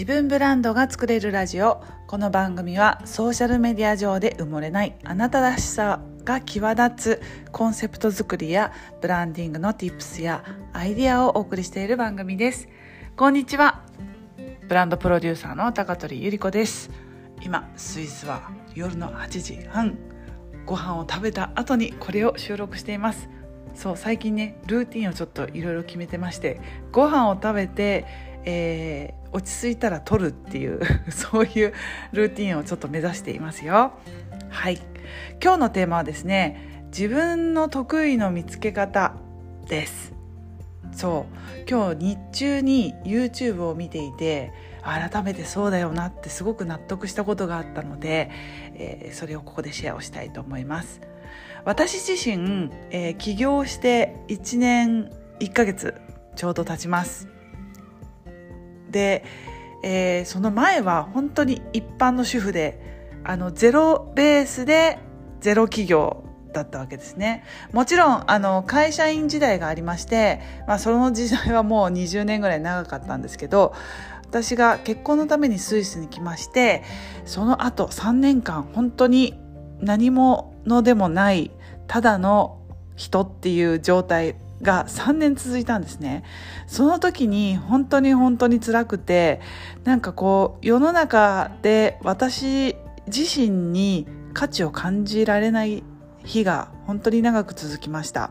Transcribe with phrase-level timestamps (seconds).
[0.00, 1.84] 自分ブランドが作れるラジオ。
[2.06, 10.42] この番組はソーシャルメディア上で埋もれないあなたらしさが際立つコンセプト作りやブランディングの tips や
[10.72, 12.66] アイディアをお送りしている番組です。
[13.14, 13.82] こんにちは。
[14.66, 16.90] ブランドプロデューサーの高取ゆり子です。
[17.42, 19.98] 今スイスは夜の8時半。
[20.64, 23.28] ご飯を食べた後にこれを収録しています。
[23.74, 26.60] そう最近ねルーティンをちょっといろいろ決めてまして
[26.90, 30.80] ご飯を食べて、えー、落ち着いたら取るっていう
[31.10, 31.72] そういう
[32.12, 33.92] ルーティンをちょっと目指していますよ。
[34.48, 34.80] はい。
[35.42, 39.14] 今日のテーマはですね自分の得意の見つけ方
[39.68, 40.12] です。
[40.92, 41.70] そう。
[41.70, 48.30] 今日日中に YouTube を見ていて改めてそうだよなってすごく納得したことがあったので、
[48.74, 51.00] えー、それをここでシェアをしたいと思います。
[51.64, 55.94] 私自身、えー、起業して1年1ヶ月
[56.36, 57.39] ちょうど経ちます。
[58.90, 59.24] で、
[59.82, 62.80] えー、その前は本当に一般の主婦で
[63.24, 64.98] あのゼロベースで
[65.40, 67.44] ゼロ企業だったわけですね。
[67.72, 73.72] もちろんあの会社員時代がありまして、まあ、その時代はもう20年ぐらい長かったんですけど
[74.26, 76.82] 私が結婚のためにスイスに来まして
[77.24, 79.38] その後3年間本当に
[79.80, 81.50] 何ものでもない
[81.86, 82.60] ただの
[82.96, 86.22] 人っていう状態が3年続いたんですね。
[86.66, 89.40] その時に本当に本当に辛くて
[89.84, 95.82] なんかこう世の中で私自身に価値を感じられない
[96.24, 98.30] 日が本当に長く続きました。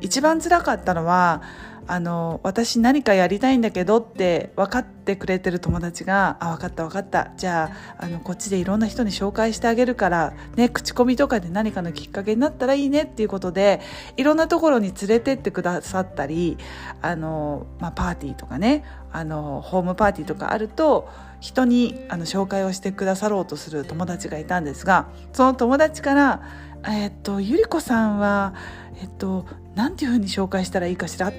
[0.00, 1.42] 一番辛かったのは
[1.86, 7.30] あの私何かやりたいんだけどって分かってくれてる友達が「あ分かった分かった。
[7.36, 13.80] じゃああのこっちでいろんな人に紹介してあげるから、ね、口コミとかで何かのきっかけになったらいいね」っていうことで
[14.16, 16.56] いろんなところに連れてってくださったり
[17.02, 21.08] あの、まあ、パーティーとかねあのホームパーティーとかあると
[21.40, 26.40] 人にあの紹介をしてくださろうとする友達がいたんですがその友達から
[26.88, 28.54] 「えっとゆり子さんは
[29.02, 29.44] えっと
[29.74, 31.32] 何ていうふうに紹介したらいいかしら?」っ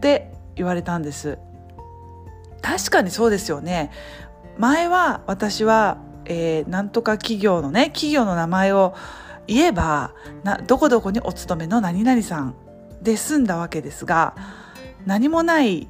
[0.00, 1.38] て言われたんです
[2.62, 3.90] 確かにそうですよね
[4.58, 8.94] 前は私は、えー、なんとか企業のね企業の名前を
[9.46, 12.54] 言えばなどこどこにお勤めの何々さん
[13.02, 14.34] で済んだわけですが
[15.04, 15.88] 何もない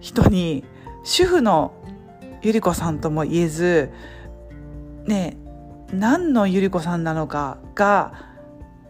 [0.00, 0.64] 人に
[1.04, 1.74] 主婦の
[2.42, 3.90] ゆり子さんとも言えず
[5.04, 5.36] ね
[5.92, 8.25] 何のゆり子さんなのかが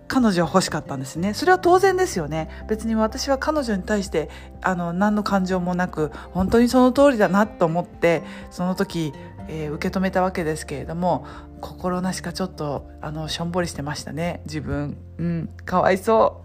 [0.09, 1.35] 彼女は欲しかったんですね。
[1.35, 2.49] それは当然ですよね。
[2.69, 4.29] 別に私は彼女に対して
[4.63, 9.13] あの何の感情もなく本当にその通りだなと思ってその時、
[9.49, 11.27] えー、受け止めたわけですけれども
[11.61, 14.43] 心なしかちょっとあのしょんぼりしてましたね。
[14.47, 14.97] 自分。
[15.19, 15.49] うん。
[15.65, 16.43] かわいそ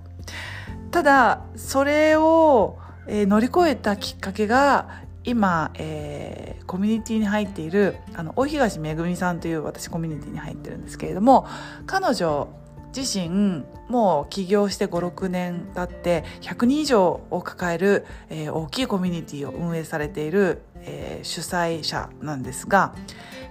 [0.88, 0.92] う。
[0.92, 11.48] ただそれを、えー、乗り越えたきっかけが今、えー、コミュニティに入っているあの大東めぐみさんという私コミュニティに入ってるんですけれども
[11.86, 12.50] 彼女
[12.96, 22.94] 自身もう起業して56年経って100人以上を抱える、えー、大きいコミュニティを運営されている、えー、主催者なんですが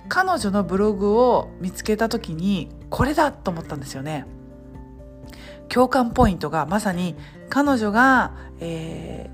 [0.09, 4.27] 彼女のブログを見つけた時にこれだと思ったんですよね。
[5.69, 7.15] 共感ポイントがまさに
[7.49, 9.31] 彼女が、え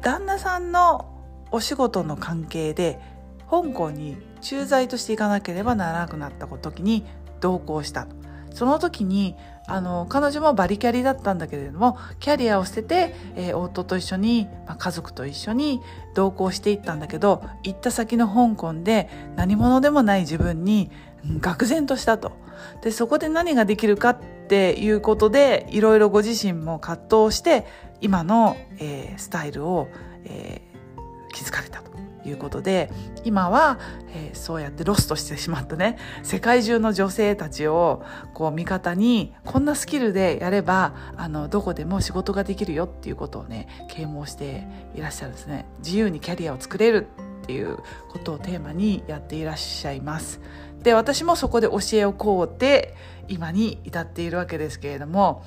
[0.00, 1.10] ー、旦那さんの
[1.50, 3.00] お仕事の関係で
[3.50, 7.06] 香港に駐在として行かなければならなくなった時に
[7.40, 8.06] 同行した。
[8.54, 15.80] その時にあの彼女もバリキャリだったんだけれどもキャリアを捨てて、えー、夫と一緒に、まあ、家族と一緒に
[16.14, 20.90] 同行していったんだけど行った先の香港で何者でもない自分に
[21.24, 22.32] 愕然としたと。
[22.82, 27.66] でそこで何ができるかっていうことでいろいろご自身も葛藤して
[28.00, 29.88] 今の、えー、スタイルを、
[30.24, 31.93] えー、築かれたと。
[32.26, 32.90] いうことで
[33.24, 33.78] 今は、
[34.14, 35.98] えー、そうやってロストしてしまったね。
[36.22, 38.02] 世界中の女性たちを
[38.32, 45.66] こう味方にこんなスキルでやればあのどこでも仕事ができるよっていうことをね啓蒙していらっしゃるんですね。
[45.78, 47.06] 自由にキャリアを作れる
[47.42, 47.76] っていう
[48.10, 50.40] ことをテーマにやっていらっしゃいます。
[50.82, 52.94] で私もそこで教えを請うて
[53.28, 55.42] 今に至っているわけですけれども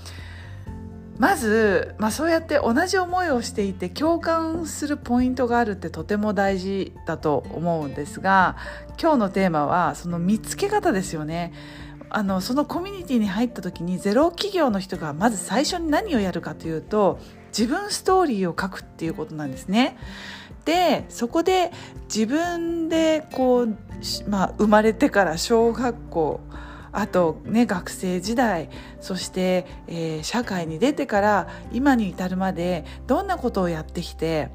[1.20, 8.56] まず、まあ、そうやって同じ思いをしていて共感するポイントがあるってとても大事だと思うんですが
[9.02, 11.54] 今日のテーマはその見つけ方ですよね。
[12.10, 17.20] あのそのコミュニティに入った時にゼロ企業の人がまず最初に何をやるかというと
[17.50, 19.98] 自分ストーリーを書くっていうことなんですね。
[20.64, 21.72] でそこで
[22.14, 23.78] 自分でこう、
[24.28, 26.42] まあ、生まれてから小学校
[26.92, 28.70] あとね学生時代
[29.02, 34.50] そして、えー、社会に出てから今に至るまでどんなことをやってきて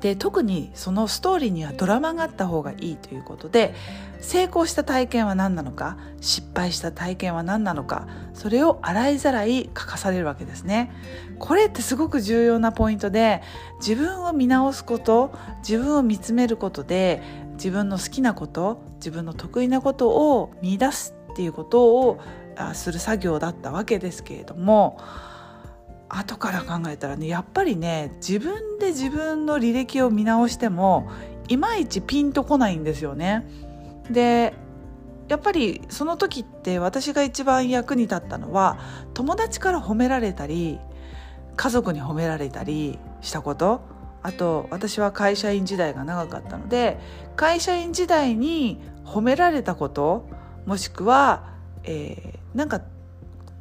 [0.00, 3.74] で特にそのストーリーにはドラマがあった方がいいということで
[4.20, 10.92] 成功した体験は何なのか失敗した体験は何なのかそれを洗いざらい書かされるわけですね。
[11.38, 13.42] これってすごく重要なポイントで
[13.78, 17.22] 自分を見直すこと自分を見つめることで
[17.54, 22.18] 自分の好きなこと自分の得意なことを見出すっていうことを
[22.72, 24.98] する作業だったわけですけれども
[26.08, 31.10] 後から考えたらねやっぱりね自分で自分の履歴を見直しても
[31.48, 33.46] いまいちピンとこないんですよね。
[34.10, 34.54] で
[35.28, 38.78] やっぱりその時って私が一番役に立ったのは
[39.12, 40.78] 友達から褒められたり
[41.56, 43.82] 家族に褒められたりしたこと
[44.22, 46.98] あと私は会社員時代が長かったので
[47.34, 50.26] 会社員時代に褒められたこと
[50.66, 51.54] もしくは、
[51.84, 52.82] えー、なんか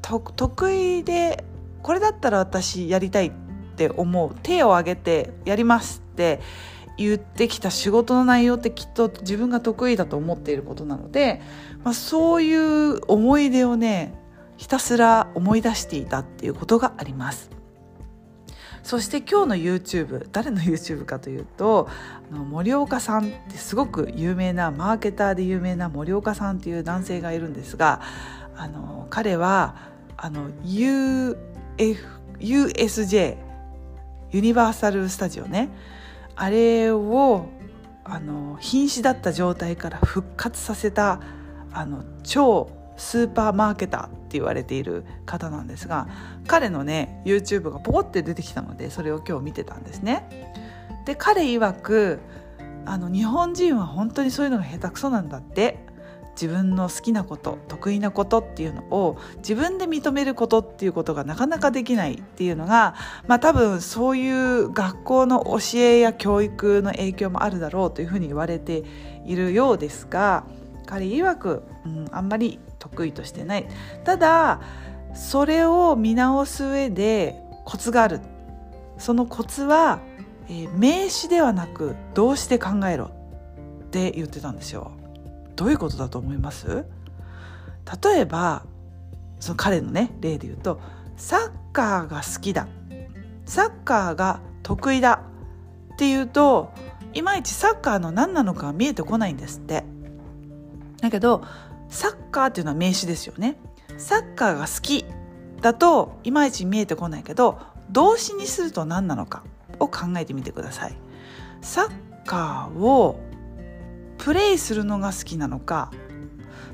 [0.01, 1.43] 得意で
[1.81, 3.31] これだったら私やりたいっ
[3.75, 6.41] て思う手を挙げてやりますって
[6.97, 11.41] 言ってきた仕事の内容ってきっと自分が得意だと思っていることなので、
[11.83, 14.13] まあ、そういう思い出をね
[14.57, 17.54] ひたすら思い出していたっていうことがあります。
[18.85, 21.89] そして今日の YouTube 誰の YouTube かというと
[22.31, 28.01] あの森岡さんってすごく有名なマーケターで有名な森岡さんっていう男性がいるんですが
[28.55, 29.75] あの彼は
[30.17, 31.35] あの UF
[32.37, 33.37] USJ
[34.31, 35.69] ユニバーサル・スタジオね。
[36.35, 37.47] あれを
[38.03, 41.21] あの瀕死だった状態から復活させた
[41.71, 46.07] あの超スーパーマーケターって言われている方なんですが
[46.47, 50.53] 彼のね YouTube がポコって出てきたのでそれを今日見てたんですね。
[51.05, 52.19] で彼曰く
[52.85, 55.85] あの日本人は本当にそういうのが下手くそなんだって
[56.35, 62.95] 自分の好きなこと得意なことっていうのを自分で認めることっていうことがなかなかできないっていうのが、
[63.27, 68.83] まあ、多分そういう学校の教えや教育の影響もあるだろうというふうに言われて
[69.25, 70.45] いるようですが
[70.85, 72.59] 彼曰く、うん、あんまり
[72.89, 73.67] 得意としてない。
[74.03, 74.61] ただ
[75.13, 77.35] それを見直す上で
[77.65, 78.21] コツがある。
[78.97, 79.99] そのコツは、
[80.47, 83.11] えー、名詞ではなく動詞で考えろ。
[83.85, 84.91] って言ってたんですよ。
[85.55, 86.85] どういうことだと思います？
[88.03, 88.63] 例えば
[89.39, 90.81] その彼のね例で言うと
[91.15, 92.67] サッカーが好きだ。
[93.45, 95.21] サッカーが得意だ。
[95.93, 96.73] っていうと
[97.13, 99.85] いまいちサッカーの何なのか見えてこないんですって。
[100.99, 101.43] だけど
[101.89, 103.57] サッカーっていうのは名詞ですよね
[103.97, 105.05] サッカーが好き
[105.61, 107.59] だといまいち見えてこないけど
[107.89, 109.43] 動詞にすると何なのか
[109.79, 110.97] を考えてみてください
[111.61, 113.19] サッカーを
[114.17, 115.91] プレイするのが好きなのか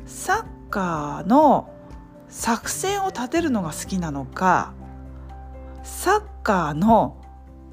[0.06, 1.74] サッカーの
[2.30, 4.74] 作戦を立てるのが好きなのか
[5.84, 7.18] サッカーの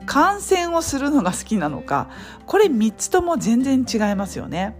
[0.06, 2.08] 観戦をするのが好きなのか
[2.46, 4.76] これ3つとも全然違いますよね。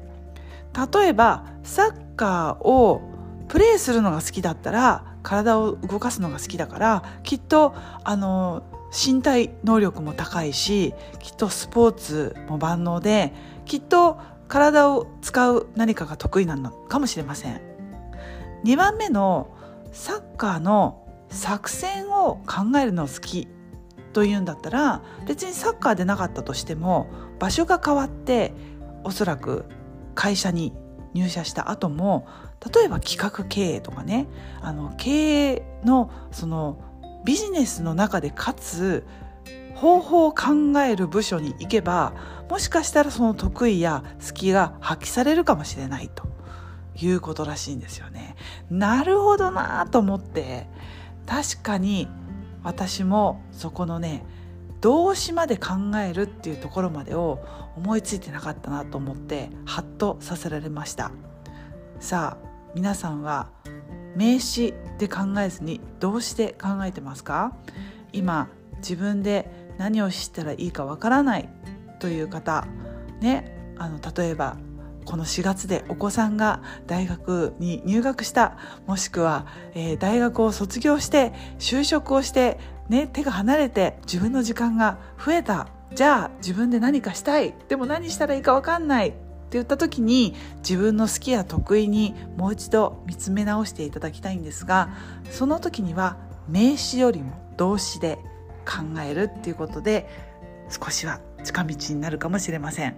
[0.93, 3.01] 例えばサッカーを
[3.49, 7.75] プレイするのが好きだったら体を動かすのが好きだからきっと
[8.05, 8.63] あの
[8.93, 13.33] 身体能力も高いしきっとスポーツも万能で
[13.65, 14.19] きっと
[14.49, 17.61] 体を使う何かが得意なのかもしれません。
[18.65, 19.55] 2番目の
[19.93, 23.49] サッカーの作戦を考えるの好き
[24.13, 27.09] というんだったら別にサッカーでなかったとしても
[27.39, 28.53] 場所が変わって
[29.05, 29.67] おそらく
[30.15, 30.73] 会社に
[31.15, 32.27] 入社した後も
[32.75, 34.27] 例えば企画経営とかね
[34.61, 36.79] あの経営のその
[37.25, 39.07] ビジネスの中でかつ
[39.75, 42.15] 方法を考える部署に行けば
[42.51, 46.27] もしかしたらその得意や好きが発揮されるかもしれないと
[46.97, 48.35] いうことらしいんですよね。
[48.71, 50.67] なるほどなと思って
[51.27, 52.09] 確かに
[52.65, 54.25] 私もそこのね
[54.81, 57.45] 動詞まで考えるっていうところまでを
[57.77, 61.11] 思いついてなかったなと思ってハッとさせられました。
[62.01, 63.51] さあ皆さんは
[64.15, 67.57] 名詞で考えずに動詞で考えてますか？
[68.13, 71.49] 今自分で何をしたらいいかわからない
[71.99, 72.67] という方
[73.21, 74.57] ねあの例えば
[75.05, 82.59] この4月でお子さんが大学に入学したもしくは、えー、大学を卒業して就職をして、
[82.89, 85.69] ね、手が離れて自分の時間が増えた。
[85.95, 87.55] じゃあ自分で何かしたい。
[87.69, 89.15] でも何したらいいか分かんない。
[89.49, 94.91] って言った時に自分の好きや得意にもう一度見つめ直していただきたいんですが
[95.31, 96.19] その時には
[96.51, 98.19] 名詞よりも動詞で
[98.67, 100.07] 考えるっていうことで
[100.69, 102.97] 少しは近道になるかもしれません。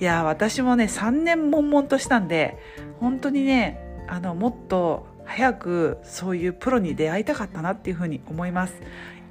[0.00, 2.58] いや私もね3年悶々としたんで
[2.98, 8.74] 本当にねあのもっと早くそういうプロに出会いたかったなっていうふうに思います。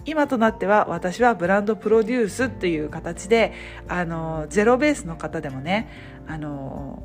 [0.06, 3.54] 今となっては私はブランドプロデュースという形で
[3.88, 5.90] あのゼロベースの方でもね
[6.28, 7.04] あの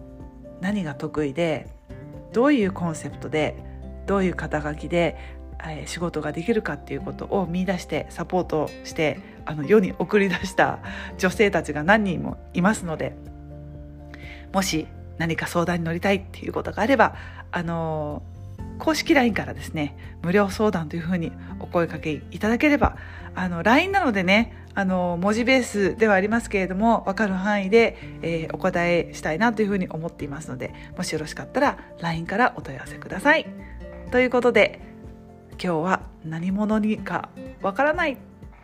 [0.61, 1.69] 何が得意で
[2.33, 3.57] どういうコンセプトで
[4.07, 5.17] どういう肩書きで
[5.87, 10.79] 仕事ができるかっていうことを見出してサポートしてあの世に送り出した
[11.19, 13.15] 女性たちが何人もいますので
[14.53, 14.87] もし
[15.19, 17.15] 何か相談に乗りたいっていうことがあれば
[17.51, 18.23] あの
[18.79, 22.97] 公式 LINE からですね無料相談というふうにお声かけいただければ
[23.35, 33.47] あの LINE なのでねあの文字ベースではありますけれども分かる範囲で、えー、お答えしたいなというふうに思っていますのでもしよろしかったら LINE からお問い合わせください。
[34.11, 34.81] ということで
[35.53, 37.31] 今日は何者にか
[37.63, 38.17] わからないっ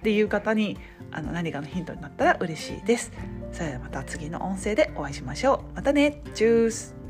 [0.02, 0.78] ていう方に
[1.10, 3.12] あの何かのヒントになったら嬉しいです。
[3.52, 5.76] それではまた次の音声でお会いしましょう。
[5.76, 7.01] またねチュース